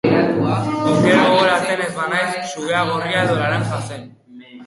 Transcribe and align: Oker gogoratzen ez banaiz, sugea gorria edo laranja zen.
Oker 0.91 1.17
gogoratzen 1.23 1.83
ez 1.87 1.91
banaiz, 1.99 2.23
sugea 2.53 2.81
gorria 2.93 3.23
edo 3.27 3.35
laranja 3.43 3.81
zen. 3.93 4.09